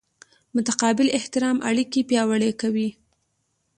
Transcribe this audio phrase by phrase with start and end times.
[0.55, 2.89] متقابل احترام اړیکې پیاوړې کوي.